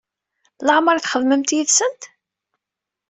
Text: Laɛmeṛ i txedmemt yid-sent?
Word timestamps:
Laɛmeṛ 0.65 0.95
i 0.97 1.01
txedmemt 1.01 1.55
yid-sent? 1.55 2.03